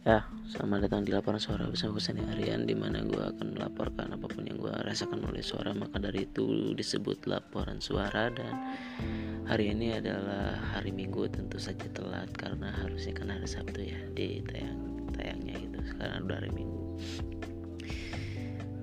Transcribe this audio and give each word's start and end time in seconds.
Ya, 0.00 0.24
selamat 0.48 0.88
datang 0.88 1.04
di 1.04 1.12
laporan 1.12 1.36
suara 1.36 1.68
bersama 1.68 2.00
Sani 2.00 2.24
Harian 2.24 2.64
di 2.64 2.72
mana 2.72 3.04
gue 3.04 3.20
akan 3.20 3.52
melaporkan 3.52 4.08
apa 4.16 4.32
pun 4.32 4.48
yang 4.48 4.56
gue 4.56 4.72
rasakan 4.72 5.28
oleh 5.28 5.44
suara. 5.44 5.76
Maka 5.76 6.00
dari 6.00 6.24
itu 6.24 6.72
disebut 6.72 7.28
laporan 7.28 7.84
suara 7.84 8.32
dan 8.32 8.80
hari 9.44 9.76
ini 9.76 10.00
adalah 10.00 10.56
hari 10.72 10.88
Minggu 10.88 11.28
tentu 11.28 11.60
saja 11.60 11.84
telat 11.92 12.32
karena 12.32 12.72
harusnya 12.80 13.12
kan 13.12 13.28
hari 13.28 13.44
Sabtu 13.44 13.92
ya 13.92 14.00
di 14.16 14.40
tayang 14.40 15.04
tayangnya 15.12 15.68
gitu 15.68 15.78
sekarang 15.92 16.24
udah 16.24 16.36
hari 16.40 16.50
Minggu. 16.56 16.80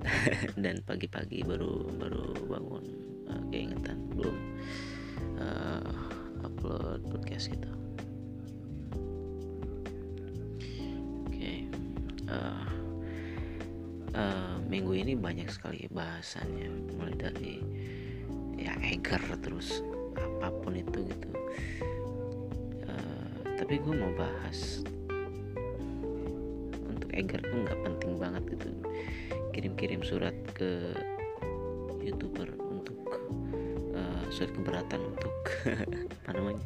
Dan 0.62 0.86
pagi-pagi 0.86 1.42
baru 1.42 1.98
baru 1.98 2.46
bangun 2.46 2.84
uh, 3.26 3.42
keingetan 3.50 4.06
belum 4.14 4.38
uh, 5.42 5.98
upload 6.46 7.02
podcast 7.10 7.50
gitu 7.50 7.77
uh, 14.14 14.56
minggu 14.68 14.92
ini 14.96 15.12
banyak 15.18 15.48
sekali 15.50 15.88
bahasannya. 15.90 16.68
Mulai 16.96 17.14
dari 17.18 17.52
ya 18.58 18.74
Eger 18.84 19.20
terus 19.42 19.82
apa 20.16 20.52
pun 20.62 20.76
itu 20.76 21.04
gitu. 21.04 21.28
Uh, 22.86 23.32
tapi 23.58 23.80
gue 23.82 23.94
mau 23.94 24.12
bahas 24.16 24.84
untuk 26.88 27.10
Eger 27.12 27.40
tuh 27.42 27.58
nggak 27.64 27.80
penting 27.84 28.12
banget 28.16 28.42
gitu. 28.56 28.68
Kirim-kirim 29.52 30.00
surat 30.06 30.36
ke 30.54 30.94
youtuber 32.00 32.48
untuk 32.70 32.98
uh, 33.92 34.24
surat 34.32 34.54
keberatan 34.54 35.00
untuk 35.12 35.34
apa 36.24 36.30
namanya 36.32 36.64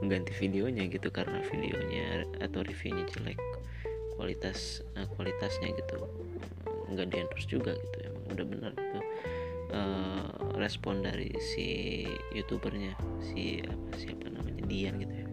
mengganti 0.00 0.32
videonya 0.40 0.88
gitu 0.88 1.12
karena 1.12 1.44
videonya 1.52 2.24
atau 2.40 2.64
reviewnya 2.64 3.04
jelek 3.12 3.38
kualitas 4.16 4.80
uh, 4.96 5.06
kualitasnya 5.16 5.76
gitu 5.76 6.09
nggak 6.94 7.10
di 7.10 7.16
endorse 7.22 7.48
juga 7.48 7.72
gitu. 7.74 7.96
Emang 8.06 8.24
udah 8.30 8.46
benar 8.46 8.72
itu 8.74 9.00
uh, 9.74 10.30
respon 10.58 11.02
dari 11.02 11.30
si 11.40 12.06
youtubernya 12.34 12.94
si 13.22 13.62
apa 13.64 13.96
siapa 13.96 14.28
namanya 14.30 14.64
Dian 14.66 14.98
gitu 14.98 15.14
ya. 15.14 15.26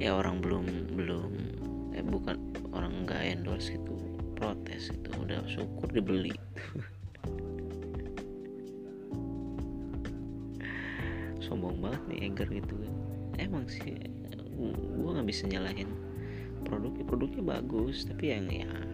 Ya 0.00 0.16
orang 0.16 0.40
belum 0.40 0.96
belum 0.96 1.32
eh 1.92 2.02
bukan 2.06 2.38
orang 2.72 3.04
nggak 3.04 3.22
endorse 3.36 3.70
gitu 3.74 3.98
protes 4.38 4.88
itu 4.88 5.10
udah 5.20 5.44
syukur 5.44 5.92
dibeli. 5.92 6.32
Sombong 11.44 11.76
banget 11.82 12.02
nih 12.08 12.32
Eger 12.32 12.48
gitu 12.48 12.74
kan. 12.80 12.92
Emang 13.36 13.68
sih 13.68 13.92
gue 15.00 15.10
nggak 15.16 15.28
bisa 15.28 15.48
nyalahin 15.48 15.88
produknya 16.68 17.04
produknya 17.08 17.42
bagus 17.42 18.04
tapi 18.04 18.36
yang 18.36 18.46
ya, 18.52 18.68
ya 18.68 18.89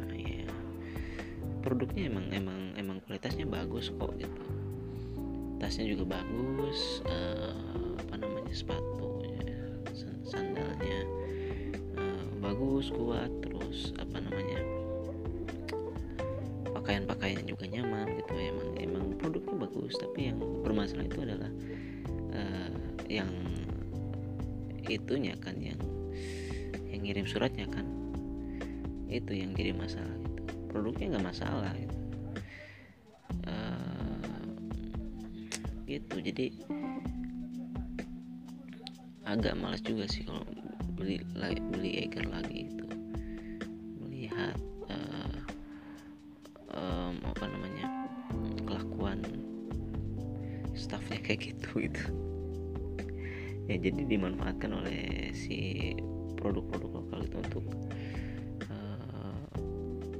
produknya 1.66 2.06
emang 2.06 2.26
emang 2.30 2.58
emang 2.78 2.96
kualitasnya 3.02 3.42
bagus 3.42 3.90
kok 3.90 4.14
gitu. 4.14 4.42
Tasnya 5.58 5.90
juga 5.90 6.22
bagus 6.22 7.02
uh, 7.10 7.98
apa 8.06 8.22
namanya 8.22 8.54
sepatu 8.54 9.26
sandalnya 10.22 11.02
uh, 11.98 12.22
bagus 12.38 12.94
kuat 12.94 13.34
terus 13.42 13.90
apa 13.98 14.22
namanya 14.22 14.62
pakaian-pakaian 16.70 17.42
juga 17.42 17.66
nyaman 17.66 18.14
gitu. 18.14 18.32
Emang 18.38 18.70
emang 18.78 19.04
produknya 19.18 19.66
bagus 19.66 19.98
tapi 19.98 20.30
yang 20.30 20.38
bermasalah 20.62 21.02
itu 21.02 21.18
adalah 21.26 21.50
uh, 22.30 22.70
yang 23.10 23.30
itunya 24.86 25.34
kan 25.42 25.58
yang 25.58 25.82
ngirim 27.02 27.26
suratnya 27.26 27.66
kan 27.70 27.86
itu 29.06 29.30
yang 29.34 29.54
jadi 29.54 29.70
masalah 29.70 30.25
produknya 30.76 31.16
nggak 31.16 31.32
masalah 31.32 31.72
gitu. 31.72 31.96
Uh, 33.48 34.44
gitu. 35.88 36.16
Jadi 36.20 36.46
agak 39.24 39.56
malas 39.56 39.80
juga 39.80 40.04
sih 40.04 40.28
kalau 40.28 40.44
beli 41.00 41.24
beli 41.72 42.04
Eger 42.04 42.28
lagi 42.28 42.68
itu 42.68 42.84
melihat 44.04 44.52
uh, 44.92 45.40
um, 46.76 47.16
apa 47.24 47.44
namanya 47.48 47.88
kelakuan 48.68 49.24
staffnya 50.76 51.24
kayak 51.24 51.56
gitu 51.56 51.88
gitu. 51.88 52.04
Ya 53.64 53.80
jadi 53.80 54.04
dimanfaatkan 54.04 54.76
oleh 54.76 55.32
si 55.32 55.90
produk-produk 56.36 57.00
lokal 57.00 57.24
itu 57.24 57.36
untuk 57.40 57.64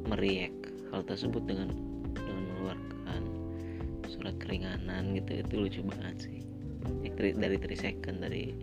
meriak 0.06 0.54
hal 0.94 1.02
tersebut 1.02 1.42
dengan 1.44 1.68
dengan 2.14 2.46
mengeluarkan 2.46 3.22
surat 4.06 4.38
keringanan 4.38 5.18
gitu. 5.18 5.42
Itu 5.42 5.66
lucu 5.66 5.82
banget 5.82 6.30
sih. 6.30 6.46
Dari 7.16 7.56
3 7.58 7.74
second 7.74 8.22
dari 8.22 8.54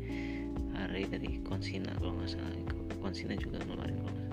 hari 0.73 1.05
dari 1.07 1.39
konsina 1.43 1.91
kalau 1.99 2.13
nggak 2.15 2.31
salah. 2.31 2.55
Konsina 3.03 3.35
juga 3.35 3.59
ngeluarin 3.67 3.99
kalau 3.99 4.13
nggak 4.15 4.31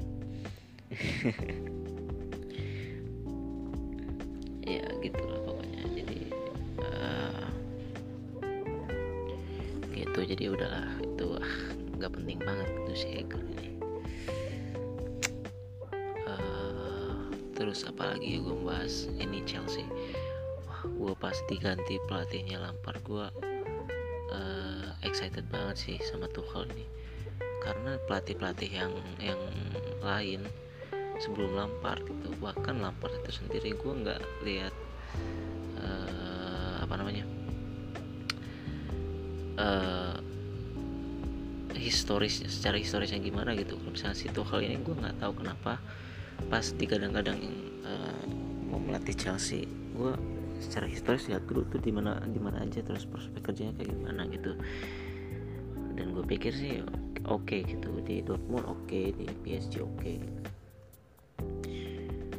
ya 4.78 4.86
gitu 5.02 5.22
lah 5.26 5.40
pokoknya. 5.42 5.82
Jadi 5.98 6.18
uh, 6.78 7.50
gitu. 9.90 10.20
Jadi 10.22 10.44
udahlah 10.46 10.94
itu 11.02 11.26
ah 11.34 11.80
nggak 12.00 12.16
penting 12.16 12.40
banget 12.40 12.64
gitu 12.70 12.92
si 12.96 13.08
Eger 13.20 13.44
ini 13.44 13.69
terus 17.60 17.84
apalagi 17.84 18.40
gue 18.40 18.56
bahas 18.64 19.04
ini 19.20 19.44
Chelsea. 19.44 19.84
Wah 20.64 20.80
gue 20.88 21.12
pasti 21.20 21.60
ganti 21.60 22.00
pelatihnya. 22.08 22.56
Lampard 22.56 23.04
gue 23.04 23.26
uh, 24.32 24.88
excited 25.04 25.44
banget 25.52 25.76
sih 25.76 25.96
sama 26.00 26.24
Tuchel 26.32 26.64
ini 26.72 26.88
karena 27.60 28.00
pelatih-pelatih 28.08 28.72
yang 28.72 28.92
yang 29.20 29.36
lain 30.00 30.48
sebelum 31.20 31.52
Lampard 31.52 32.00
itu 32.08 32.32
bahkan 32.40 32.80
Lampard 32.80 33.12
itu 33.20 33.44
sendiri 33.44 33.76
gue 33.76 33.92
nggak 33.92 34.20
lihat 34.48 34.72
uh, 35.84 36.80
apa 36.80 36.94
namanya 36.96 37.28
uh, 39.60 40.16
historis 41.76 42.40
secara 42.48 42.80
historisnya 42.80 43.20
gimana 43.20 43.52
gitu. 43.52 43.76
Kalau 43.76 43.92
misalnya 43.92 44.16
si 44.16 44.32
Tuchel 44.32 44.64
ini 44.64 44.80
gue 44.80 44.96
nggak 44.96 45.20
tahu 45.20 45.44
kenapa 45.44 45.76
pas 46.48 46.64
di 46.64 46.86
kadang-kadang 46.88 47.38
uh, 47.84 48.24
mau 48.70 48.80
melatih 48.80 49.14
Chelsea 49.14 49.68
gue 49.94 50.14
secara 50.60 50.86
historis 50.86 51.26
lihat 51.28 51.44
dulu 51.48 51.64
tuh 51.68 51.80
di 51.80 51.90
mana 51.90 52.20
di 52.28 52.40
mana 52.40 52.62
aja 52.62 52.84
terus 52.84 53.08
prospek 53.08 53.52
kerjanya 53.52 53.72
kayak 53.80 53.96
gimana 53.96 54.28
gitu 54.28 54.52
dan 55.96 56.12
gue 56.16 56.24
pikir 56.24 56.52
sih 56.52 56.84
oke 57.28 57.48
okay, 57.48 57.60
gitu 57.64 57.88
di 58.04 58.20
Dortmund 58.24 58.68
oke 58.68 58.88
okay, 58.88 59.12
di 59.16 59.26
PSG 59.44 59.80
oke 59.80 59.92
okay. 60.00 60.16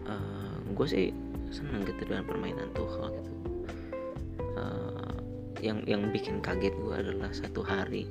uh, 0.06 0.14
eh, 0.14 0.56
gue 0.74 0.88
sih 0.88 1.06
senang 1.52 1.84
gitu 1.84 2.08
dengan 2.08 2.24
permainan 2.26 2.70
Tuchel 2.78 3.10
gitu 3.22 3.32
uh, 4.56 5.14
yang 5.60 5.82
yang 5.90 6.10
bikin 6.14 6.40
kaget 6.40 6.74
gue 6.78 6.94
adalah 6.94 7.30
satu 7.34 7.62
hari 7.62 8.10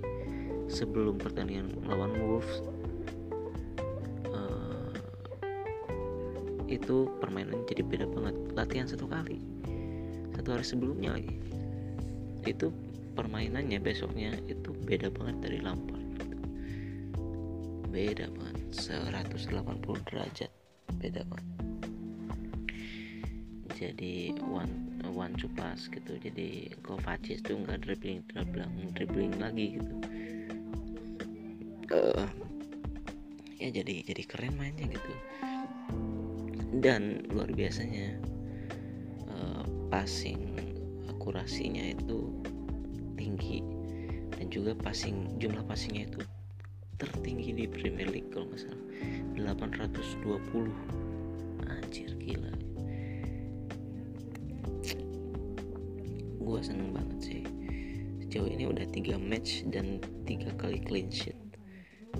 sebelum 0.70 1.18
pertandingan 1.18 1.74
melawan 1.82 2.14
Wolves 2.18 2.62
itu 6.70 7.10
permainan 7.18 7.66
jadi 7.66 7.82
beda 7.82 8.06
banget 8.06 8.36
latihan 8.54 8.86
satu 8.86 9.10
kali. 9.10 9.42
Satu 10.38 10.54
hari 10.54 10.62
sebelumnya 10.62 11.18
lagi. 11.18 11.34
Itu 12.46 12.70
permainannya 13.18 13.82
besoknya 13.82 14.38
itu 14.46 14.70
beda 14.86 15.10
banget 15.10 15.36
dari 15.42 15.58
Lampard. 15.58 16.06
Beda 17.90 18.30
banget 18.30 18.56
180 18.70 20.06
derajat 20.06 20.50
beda 21.02 21.26
banget. 21.26 21.48
Jadi 23.74 24.38
one 24.38 25.02
one 25.10 25.34
to 25.34 25.50
pass 25.58 25.90
gitu. 25.90 26.14
Jadi 26.22 26.70
Kovacic 26.86 27.42
tuh 27.42 27.58
nggak 27.66 27.82
dribbling 27.82 28.22
dribbling 28.30 28.94
dribbling 28.94 29.34
lagi 29.42 29.74
gitu. 29.74 29.94
Uh, 31.90 32.22
ya 33.58 33.68
jadi 33.74 34.06
jadi 34.06 34.22
keren 34.30 34.54
mainnya 34.54 34.86
gitu 34.86 35.10
dan 36.78 37.26
luar 37.34 37.50
biasanya 37.50 38.14
uh, 39.26 39.66
passing 39.90 40.54
akurasinya 41.10 41.90
itu 41.90 42.30
tinggi 43.18 43.66
dan 44.38 44.46
juga 44.48 44.78
passing 44.78 45.34
jumlah 45.42 45.66
passingnya 45.66 46.06
itu 46.06 46.22
tertinggi 47.00 47.56
di 47.56 47.64
Premier 47.66 48.06
League 48.06 48.30
kalau 48.30 48.46
nggak 48.52 48.60
salah. 48.62 48.84
820 49.40 50.68
anjir 51.64 52.12
gila. 52.20 52.52
Gue 56.40 56.60
seneng 56.60 56.92
banget 56.92 57.18
sih. 57.24 57.42
Sejauh 58.24 58.48
ini 58.48 58.68
udah 58.68 58.84
tiga 58.92 59.16
match 59.16 59.64
dan 59.72 59.98
tiga 60.28 60.52
kali 60.60 60.76
clean 60.84 61.08
sheet. 61.08 61.36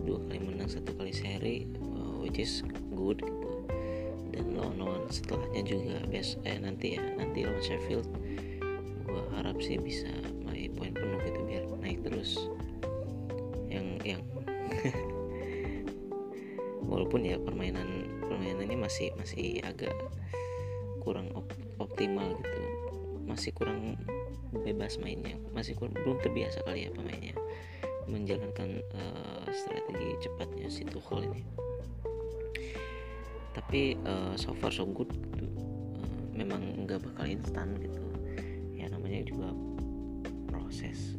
Dua 0.01 0.17
kali 0.29 0.41
menang 0.41 0.73
satu 0.73 0.97
kali 0.97 1.13
seri 1.13 1.69
which 2.21 2.41
is 2.41 2.65
good 2.93 3.21
gitu 3.21 3.60
dan 4.31 4.55
lawan-lawan 4.55 5.07
setelahnya 5.11 5.63
juga 5.67 5.97
best 6.09 6.39
eh 6.47 6.59
nanti 6.59 6.97
ya 6.97 7.03
nanti 7.19 7.43
lawan 7.45 7.63
Sheffield. 7.63 8.07
Gue 9.07 9.23
harap 9.35 9.59
sih 9.59 9.77
bisa 9.77 10.11
meraih 10.47 10.71
poin 10.71 10.95
penuh 10.95 11.19
gitu 11.27 11.41
biar 11.47 11.65
naik 11.83 12.01
terus. 12.07 12.39
Yang 13.67 13.89
yang. 14.07 14.23
Walaupun 16.91 17.23
ya 17.23 17.39
permainan 17.39 18.07
permainannya 18.27 18.79
masih 18.79 19.15
masih 19.15 19.63
agak 19.63 19.95
kurang 21.03 21.31
op, 21.35 21.47
optimal 21.79 22.39
gitu. 22.39 22.63
Masih 23.27 23.51
kurang 23.55 23.99
bebas 24.51 24.99
mainnya. 24.99 25.39
Masih 25.55 25.79
kurang, 25.79 25.95
belum 26.03 26.19
terbiasa 26.19 26.67
kali 26.67 26.87
ya 26.87 26.91
pemainnya. 26.91 27.35
Menjalankan 28.11 28.83
uh, 28.91 29.47
strategi 29.55 30.19
cepatnya 30.27 30.67
si 30.67 30.83
Tuchel 30.83 31.31
ini 31.31 31.70
tapi 33.71 33.95
uh, 34.03 34.35
so 34.35 34.51
far 34.59 34.75
so 34.75 34.83
good 34.83 35.07
gitu. 35.15 35.47
uh, 35.47 36.19
memang 36.35 36.59
nggak 36.83 37.07
bakal 37.07 37.23
instan 37.23 37.71
gitu. 37.79 38.03
Ya 38.75 38.91
namanya 38.91 39.23
juga 39.23 39.55
proses 40.51 41.15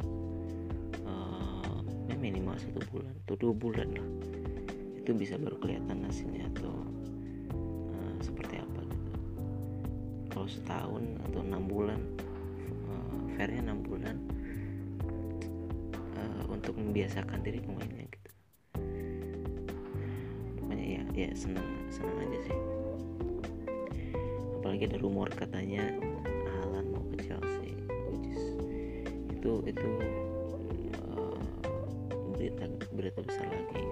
uh, 1.07 1.79
minimal 2.19 2.59
satu 2.59 2.83
bulan 2.91 3.15
atau 3.23 3.39
dua 3.39 3.55
bulan 3.55 3.87
lah. 3.95 4.09
Itu 4.99 5.15
bisa 5.15 5.39
baru 5.39 5.63
kelihatan 5.63 6.03
hasilnya 6.03 6.51
atau 6.51 6.75
uh, 7.95 8.15
seperti 8.19 8.59
apa 8.59 8.83
gitu. 8.83 9.11
Kalau 10.35 10.47
setahun 10.51 11.07
atau 11.31 11.39
enam 11.47 11.63
bulan 11.71 12.03
uh, 12.91 13.31
fairnya 13.39 13.63
enam 13.63 13.79
bulan 13.79 14.19
untuk 16.51 16.75
membiasakan 16.75 17.39
diri 17.47 17.63
pemainnya 17.63 18.11
gitu. 18.11 18.31
Pokoknya 20.59 20.99
ya 20.99 21.03
ya 21.15 21.29
senang 21.31 21.80
senang 21.91 22.17
aja 22.23 22.39
sih. 22.47 22.59
Apalagi 24.57 24.87
ada 24.87 24.97
rumor 25.03 25.27
katanya 25.35 25.83
Alan 26.63 26.87
mau 26.95 27.03
ke 27.11 27.27
Chelsea 27.27 27.75
which 28.07 28.31
itu 29.35 29.51
itu 29.67 29.91
uh, 31.11 31.39
berita 32.31 32.65
berita 32.95 33.19
besar 33.19 33.47
lagi. 33.51 33.83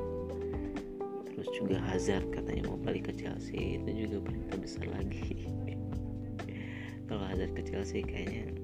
Terus 1.27 1.47
juga 1.51 1.77
Hazard 1.91 2.31
katanya 2.31 2.71
mau 2.71 2.79
balik 2.79 3.11
ke 3.11 3.13
Chelsea 3.19 3.75
itu 3.83 4.07
juga 4.07 4.31
berita 4.31 4.55
besar 4.55 4.87
lagi. 4.95 5.43
Kalau 7.11 7.25
Hazard 7.27 7.51
ke 7.51 7.67
Chelsea 7.67 7.99
kayaknya 7.99 8.55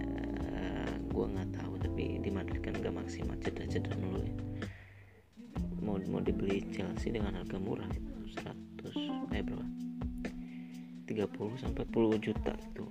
uh, 0.00 0.92
gue 1.12 1.26
nggak 1.28 1.50
tahu 1.60 1.76
tapi 1.76 2.16
di 2.24 2.30
kan 2.32 2.72
gak 2.80 2.94
maksimal 2.94 3.36
cedera-cedera 3.44 3.98
mulu 4.00 4.24
ya 4.24 4.51
dibeli 6.52 6.68
Chelsea 6.76 7.08
dengan 7.08 7.32
harga 7.40 7.56
murah 7.56 7.88
itu 7.96 8.12
100 8.84 9.32
eh 9.32 9.40
berapa? 9.40 9.66
30 11.08 11.64
sampai 11.64 11.82
40 11.88 12.20
juta 12.20 12.52
itu 12.52 12.84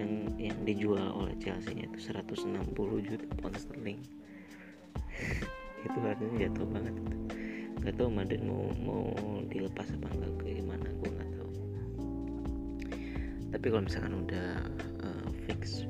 yang 0.00 0.32
yang 0.40 0.56
dijual 0.64 1.12
oleh 1.12 1.36
Chelsea 1.36 1.76
nya 1.76 1.84
itu 1.92 2.08
160 2.08 2.72
juta 3.04 3.24
pound 3.44 3.56
sterling. 3.60 4.00
Itu 5.84 5.98
harganya 6.00 6.48
jatuh 6.48 6.66
banget 6.72 6.94
nggak 7.82 7.98
tahu 7.98 8.08
Madrid 8.14 8.40
mau 8.46 8.70
mau 8.78 9.02
dilepas 9.50 9.90
apa 9.90 10.06
enggak 10.14 10.32
kayak 10.40 10.54
gimana 10.62 10.86
gue 10.86 11.10
nggak 11.10 11.30
tahu. 11.34 11.50
Tapi 13.52 13.66
kalau 13.66 13.82
misalkan 13.84 14.14
udah 14.22 14.48
uh, 15.02 15.28
fix 15.44 15.84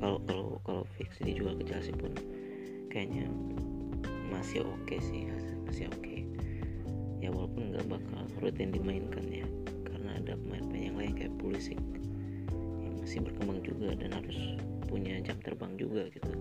kalau 0.00 0.18
kalau 0.24 0.58
kalau 0.64 0.82
fix 0.96 1.20
dijual 1.20 1.54
ke 1.60 1.68
Chelsea 1.68 1.92
pun 1.92 2.10
kayaknya 2.88 3.28
masih 4.32 4.64
oke 4.64 4.84
okay 4.86 5.00
sih 5.00 5.28
masih 5.68 5.88
oke 5.88 6.00
okay. 6.00 6.24
ya 7.20 7.28
walaupun 7.32 7.72
nggak 7.72 7.86
bakal 7.88 8.22
rutin 8.40 8.70
dimainkan 8.72 9.24
ya 9.28 9.46
karena 9.88 10.16
ada 10.20 10.32
pemain-pemain 10.38 10.84
yang 10.92 10.96
lain 10.96 11.12
kayak 11.16 11.34
Pulisic 11.40 11.80
yang 12.80 12.94
masih 13.00 13.24
berkembang 13.24 13.60
juga 13.64 13.96
dan 13.96 14.10
harus 14.16 14.38
punya 14.86 15.18
jam 15.24 15.36
terbang 15.42 15.72
juga 15.76 16.06
gitu 16.12 16.32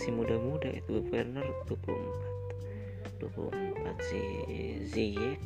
masih 0.00 0.16
muda-muda 0.16 0.72
itu 0.72 1.04
Werner 1.12 1.44
24 1.68 3.20
24 3.20 4.00
si 4.00 4.20
Ziyech. 4.88 5.36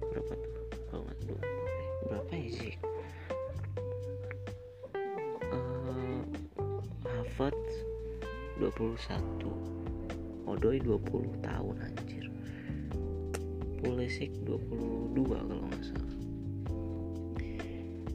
Berapa 0.00 0.32
tuh? 0.32 0.54
Kalau 0.88 1.04
nggak 1.04 1.18
tuh 1.28 1.36
berapa 2.08 2.32
ya 2.32 2.48
Ziyech? 2.56 2.80
Uh, 5.52 6.24
Havertz 7.04 7.74
21 8.64 10.48
Odoi 10.48 10.80
20 10.80 11.44
tahun 11.44 11.76
anjir. 11.84 12.32
Pulisic 13.76 14.32
22 14.48 15.20
kalau 15.20 15.68
nggak 15.68 15.84
salah. 15.84 16.16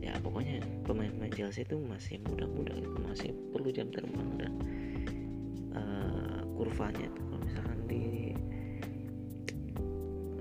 Ya 0.02 0.18
pokoknya 0.26 0.58
pemain-pemain 0.90 1.38
Chelsea 1.38 1.62
itu 1.62 1.78
masih 1.86 2.18
muda-muda 2.26 2.74
itu 2.74 2.98
masih 3.06 3.30
perlu 3.54 3.70
jam 3.70 3.94
terbang 3.94 4.42
dan 4.42 4.58
kurvanya 6.58 7.06
itu 7.06 7.22
kalau 7.22 7.42
misalkan 7.46 7.80
di 7.86 8.06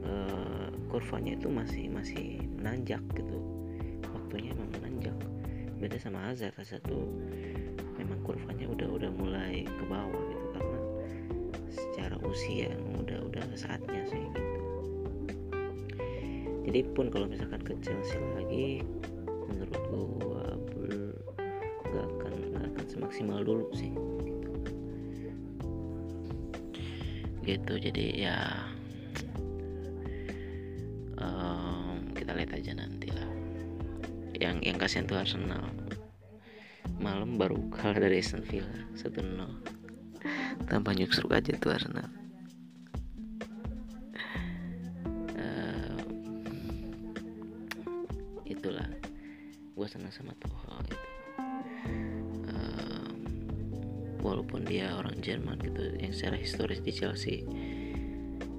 uh, 0.08 0.72
kurvanya 0.88 1.36
itu 1.36 1.48
masih 1.52 1.84
masih 1.92 2.40
menanjak 2.56 3.04
gitu. 3.12 3.38
Waktunya 4.08 4.56
emang 4.56 4.72
menanjak. 4.80 5.16
Beda 5.76 6.00
sama 6.00 6.32
Hazard 6.32 6.56
Hazard 6.56 6.80
tuh 6.88 7.04
memang 8.00 8.16
kurvanya 8.24 8.64
udah 8.72 8.88
udah 8.88 9.10
mulai 9.12 9.68
ke 9.68 9.84
bawah 9.84 10.24
gitu 10.32 10.46
karena 10.56 10.80
secara 11.68 12.16
usia 12.24 12.72
udah 12.96 13.20
udah 13.28 13.44
saatnya 13.52 14.02
sih 14.08 14.24
gitu. 14.32 14.60
Jadi 16.66 16.80
pun 16.96 17.12
kalau 17.12 17.28
misalkan 17.28 17.60
ke 17.60 17.76
Chelsea 17.84 18.18
lagi 18.34 18.80
menurut 19.46 19.76
gua 19.92 20.56
nggak 21.86 22.06
akan 22.18 22.32
nggak 22.50 22.64
akan 22.74 22.86
semaksimal 22.90 23.40
dulu 23.44 23.68
sih 23.76 23.92
gitu. 27.46 27.78
Jadi 27.78 28.26
ya 28.26 28.66
um, 31.22 32.10
kita 32.12 32.34
lihat 32.34 32.52
aja 32.58 32.74
nanti 32.74 33.08
lah. 33.14 33.30
Yang 34.36 34.56
yang 34.66 34.76
kasihan 34.76 35.06
tuh 35.06 35.22
Arsenal. 35.22 35.70
Malam 36.98 37.38
baru 37.38 37.56
kalah 37.70 38.02
dari 38.02 38.18
Aston 38.18 38.42
Villa 38.42 38.72
1-0 38.98 39.14
tanpa 40.66 40.90
nyuksruk 40.96 41.30
aja 41.30 41.54
tuh 41.56 41.70
Arsenal. 41.70 42.08
Itulah. 48.46 48.88
Gue 49.76 49.86
senang 49.90 50.14
sama 50.14 50.32
Tuchel 50.40 50.80
itu 50.88 50.96
walaupun 54.26 54.66
dia 54.66 54.90
orang 54.98 55.22
Jerman 55.22 55.62
gitu 55.62 55.94
yang 56.02 56.10
secara 56.10 56.34
historis 56.34 56.82
di 56.82 56.90
Chelsea 56.90 57.46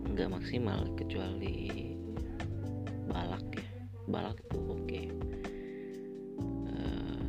nggak 0.07 0.31
maksimal 0.31 0.88
kecuali 0.95 1.91
balak 3.12 3.45
ya. 3.51 3.67
Balak 4.07 4.39
itu 4.39 4.59
oke. 4.63 4.79
Okay. 4.88 5.05
uh, 6.71 7.27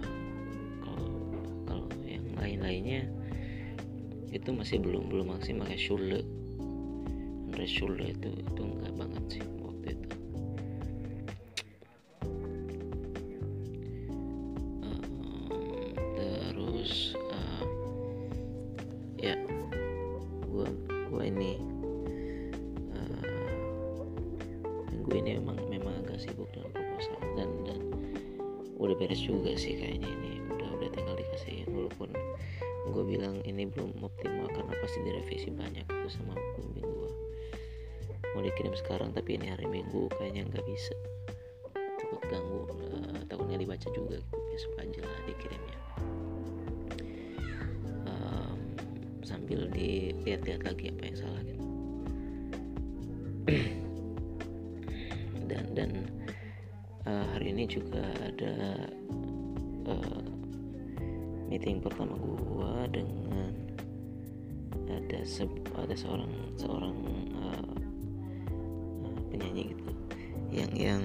kalau 1.66 1.90
yang 2.06 2.22
lain-lainnya 2.38 3.10
itu 4.30 4.54
masih 4.54 4.78
belum 4.78 5.10
belum 5.10 5.34
maksimal. 5.34 5.66
Kayak 5.66 5.82
Schule 5.82 6.22
Andre 7.58 8.14
itu 8.14 8.30
itu 8.38 8.62
enggak 8.62 8.94
banget 8.94 9.24
sih 9.34 9.57
beres 28.98 29.22
juga 29.22 29.54
sih 29.54 29.78
kayaknya 29.78 30.10
ini. 30.10 30.42
Udah 30.50 30.68
udah 30.76 30.88
tinggal 30.92 31.14
dikasih 31.14 31.64
walaupun 31.70 32.10
gue 32.88 33.04
bilang 33.04 33.38
ini 33.44 33.68
belum 33.68 34.00
optimal 34.02 34.48
karena 34.50 34.74
pasti 34.80 34.98
direvisi 35.04 35.52
banyak 35.52 35.84
itu 35.84 36.08
sama 36.08 36.32
pembimbing 36.56 36.88
gue 36.88 37.10
mau 38.38 38.40
dikirim 38.46 38.70
sekarang 38.78 39.10
tapi 39.10 39.34
ini 39.34 39.50
hari 39.50 39.66
minggu 39.66 40.06
kayaknya 40.14 40.46
nggak 40.46 40.62
bisa. 40.62 40.94
Takut 41.74 42.22
ganggu 42.30 42.70
uh, 42.70 43.18
takutnya 43.26 43.58
dibaca 43.58 43.88
juga 43.90 44.22
gitu. 44.22 44.36
Besok 44.54 44.74
aja 44.78 45.02
lah 45.02 45.20
dikirimnya. 45.26 45.78
Um, 48.06 48.58
sambil 49.26 49.66
dilihat-lihat 49.74 50.62
lagi 50.62 50.94
apa 50.94 51.02
yang 51.02 51.16
salah 51.18 51.42
gitu 51.42 51.64
juga 57.66 58.04
ada 58.22 58.86
uh, 59.90 60.22
meeting 61.50 61.82
pertama 61.82 62.14
gua 62.14 62.86
dengan 62.92 63.50
ada 64.86 65.20
se 65.26 65.42
ada 65.74 65.94
seorang 65.96 66.30
seorang 66.54 66.96
uh, 67.34 67.72
uh, 69.02 69.18
penyanyi 69.32 69.74
gitu. 69.74 69.90
Yang 70.54 70.72
yang 70.78 71.02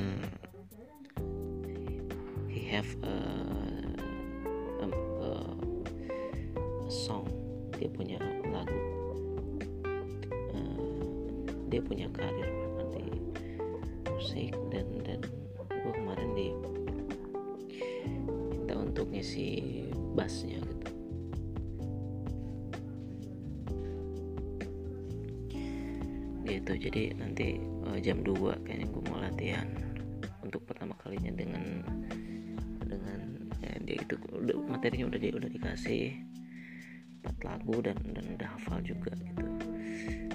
he 2.51 2.62
have 2.69 2.89
a, 3.01 3.15
a 5.25 5.31
song. 6.91 7.25
Dia 7.81 7.89
punya 7.89 8.22
lagu. 8.45 8.79
Uh, 10.53 11.50
dia 11.74 11.81
punya 11.81 12.05
karir 12.13 12.52
ngisi 19.23 19.87
bassnya 20.19 20.59
gitu. 20.59 20.87
Gitu 26.43 26.71
jadi 26.75 27.15
nanti 27.15 27.55
uh, 27.87 27.95
jam 28.03 28.19
2 28.19 28.67
kayaknya 28.67 28.91
gue 28.91 29.03
mau 29.07 29.23
latihan 29.23 29.63
untuk 30.43 30.67
pertama 30.67 30.91
kalinya 30.99 31.31
dengan 31.39 31.87
dengan 32.83 33.47
ya, 33.63 33.79
dia 33.87 33.95
itu 34.03 34.19
udah 34.27 34.59
materinya 34.67 35.07
udah 35.07 35.19
dia 35.23 35.31
udah 35.31 35.49
dikasih 35.55 36.19
empat 37.23 37.35
lagu 37.47 37.79
dan 37.79 37.95
dan 38.11 38.27
udah 38.27 38.49
hafal 38.59 38.83
juga 38.83 39.15
gitu. 39.23 39.47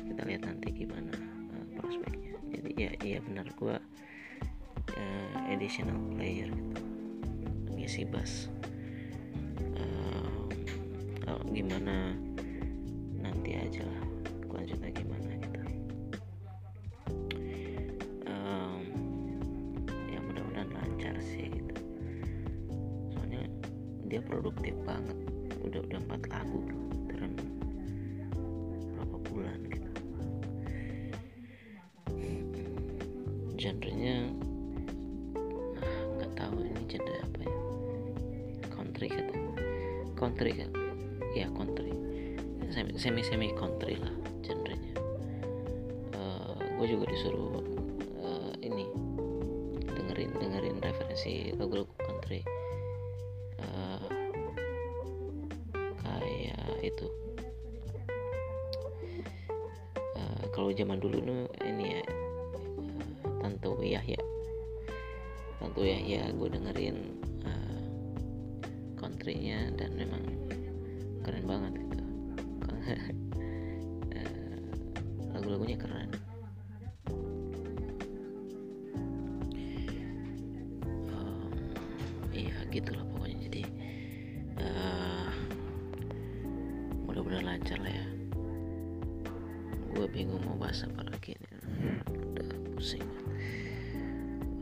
Kita 0.01 0.25
lihat 0.25 0.49
nanti 0.49 0.73
gimana 0.73 1.13
uh, 1.53 1.65
prospeknya. 1.77 2.41
Jadi 2.57 2.71
ya 2.73 2.91
iya 3.05 3.21
benar 3.21 3.53
gue 3.53 3.77
uh, 4.97 5.53
additional 5.53 6.01
player 6.17 6.49
gitu 6.49 6.89
ngisi 7.89 8.05
bass 8.09 8.49
gimana 11.49 12.13
nanti 13.19 13.57
aja 13.57 13.83
lah 13.83 14.05
lanjutnya 14.53 14.91
gimana 14.93 15.31
gitu. 15.41 15.61
Um, 18.29 18.83
ya 20.13 20.19
mudah-mudahan 20.21 20.69
lancar 20.73 21.17
sih 21.25 21.49
gitu. 21.49 21.75
Soalnya 23.13 23.49
dia 24.13 24.21
produktif 24.21 24.77
banget 24.85 25.17
udah 25.65 25.81
udah 25.85 25.99
empat 26.05 26.23
lagu 26.33 26.61
loh 26.69 26.85
dalam 27.09 27.33
berapa 28.97 29.17
bulan 29.33 29.61
gitu. 29.73 29.91
Genrenya 33.59 34.31
ah, 35.81 36.03
nggak 36.19 36.33
tahu 36.37 36.57
ini 36.63 36.83
genre 36.87 37.17
apa 37.25 37.39
ya. 37.41 37.57
Country 38.69 39.07
kata 39.11 39.35
country 40.19 40.51
kan 40.59 40.78
ya 41.45 41.49
country. 41.55 41.95
Semi 42.99 43.23
semi 43.25 43.49
country 43.55 43.97
lah 43.97 44.13
genrenya. 44.45 44.93
Uh, 46.15 46.59
gue 46.79 46.87
juga 46.91 47.05
disuruh 47.09 47.63
uh, 48.21 48.53
ini 48.61 48.85
dengerin 49.89 50.31
dengerin 50.37 50.77
referensi 50.83 51.55
lagu-lagu 51.57 51.91
country. 52.03 52.43
Uh, 53.59 54.07
kayak 56.03 56.63
itu. 56.83 57.07
Uh, 60.19 60.43
kalau 60.51 60.75
zaman 60.75 60.99
dulu 60.99 61.19
nu 61.23 61.37
ini 61.63 61.99
ya 61.99 62.03
uh, 62.05 63.35
Tanto 63.39 63.79
Yahya 63.81 64.21
Tanto 65.59 65.83
Yahya 65.83 66.31
gue 66.35 66.49
dengerin 66.51 66.97
uh, 67.47 67.83
countrynya 68.99 69.71
dan 69.79 69.95
memang 69.95 70.23
keren 71.29 71.45
banget 71.45 71.73
gitu. 71.77 72.05
Lagu-lagunya 75.37 75.77
keren. 75.77 76.09
Um, 81.13 81.53
iya 82.33 82.57
gitulah 82.73 83.05
pokoknya. 83.13 83.45
Jadi 83.45 83.61
uh, 84.57 85.29
mudah-mudahan 87.05 87.45
lancar 87.45 87.77
lah 87.77 87.93
ya. 87.93 88.09
Gue 89.93 90.09
bingung 90.09 90.41
mau 90.49 90.57
bahas 90.57 90.81
apa 90.89 91.13
lagi 91.13 91.37
nih. 91.37 91.53
Udah 92.09 92.49
pusing. 92.73 93.05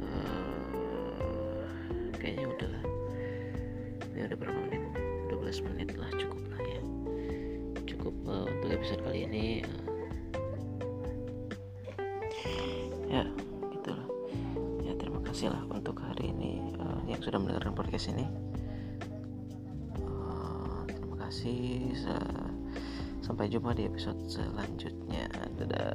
Uh, 0.02 1.62
kayaknya 2.18 2.50
udah 2.50 2.68
lah 2.74 2.86
ini 4.16 4.32
udah 4.32 4.38
berapa 4.40 4.55
menit 5.46 5.62
12 5.62 5.66
menit 5.70 5.88
lah 5.94 6.10
cukup 6.18 6.42
lah 6.50 6.62
ya. 6.66 6.82
Cukup 7.86 8.14
uh, 8.26 8.46
untuk 8.50 8.70
episode 8.74 9.00
kali 9.06 9.30
ini 9.30 9.44
uh, 11.94 12.86
ya 13.06 13.22
gitulah. 13.70 14.08
Ya 14.82 14.92
terima 14.98 15.22
kasih 15.22 15.54
lah 15.54 15.62
untuk 15.70 16.02
hari 16.02 16.34
ini 16.34 16.74
uh, 16.82 16.98
yang 17.06 17.22
sudah 17.22 17.38
mendengarkan 17.38 17.78
podcast 17.78 18.10
ini. 18.10 18.26
Terima 20.90 21.16
kasih 21.30 21.94
sampai 23.22 23.46
jumpa 23.46 23.74
di 23.78 23.86
episode 23.86 24.18
selanjutnya. 24.26 25.30
Dadah 25.58 25.94